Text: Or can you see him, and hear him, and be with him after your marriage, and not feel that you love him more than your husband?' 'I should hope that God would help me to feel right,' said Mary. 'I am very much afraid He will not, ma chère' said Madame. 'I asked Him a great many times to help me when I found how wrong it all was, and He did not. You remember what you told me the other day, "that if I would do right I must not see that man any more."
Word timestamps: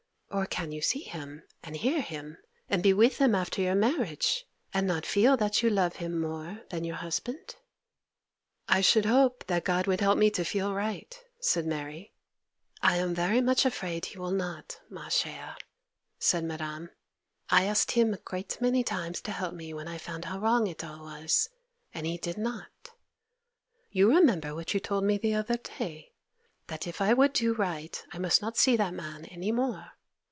Or 0.33 0.45
can 0.45 0.71
you 0.71 0.81
see 0.81 1.01
him, 1.01 1.43
and 1.61 1.75
hear 1.75 1.99
him, 2.01 2.37
and 2.69 2.81
be 2.81 2.93
with 2.93 3.17
him 3.17 3.35
after 3.35 3.61
your 3.61 3.75
marriage, 3.75 4.45
and 4.73 4.87
not 4.87 5.05
feel 5.05 5.35
that 5.35 5.61
you 5.61 5.69
love 5.69 5.97
him 5.97 6.21
more 6.21 6.61
than 6.69 6.85
your 6.85 6.95
husband?' 6.95 7.57
'I 8.69 8.79
should 8.79 9.03
hope 9.05 9.43
that 9.47 9.65
God 9.65 9.87
would 9.87 9.99
help 9.99 10.17
me 10.17 10.29
to 10.29 10.45
feel 10.45 10.73
right,' 10.73 11.21
said 11.41 11.65
Mary. 11.65 12.13
'I 12.81 12.95
am 12.95 13.13
very 13.13 13.41
much 13.41 13.65
afraid 13.65 14.05
He 14.05 14.19
will 14.19 14.31
not, 14.31 14.79
ma 14.89 15.09
chère' 15.09 15.57
said 16.17 16.45
Madame. 16.45 16.91
'I 17.49 17.65
asked 17.65 17.91
Him 17.91 18.13
a 18.13 18.17
great 18.17 18.57
many 18.61 18.85
times 18.85 19.19
to 19.23 19.33
help 19.33 19.53
me 19.53 19.73
when 19.73 19.89
I 19.89 19.97
found 19.97 20.23
how 20.23 20.39
wrong 20.39 20.65
it 20.65 20.81
all 20.81 20.99
was, 21.01 21.49
and 21.93 22.05
He 22.07 22.17
did 22.17 22.37
not. 22.37 22.91
You 23.89 24.09
remember 24.15 24.55
what 24.55 24.73
you 24.73 24.79
told 24.79 25.03
me 25.03 25.17
the 25.17 25.33
other 25.35 25.57
day, 25.57 26.13
"that 26.67 26.87
if 26.87 27.01
I 27.01 27.11
would 27.13 27.33
do 27.33 27.53
right 27.53 28.01
I 28.13 28.17
must 28.17 28.41
not 28.41 28.55
see 28.55 28.77
that 28.77 28.93
man 28.93 29.25
any 29.25 29.51
more." 29.51 29.91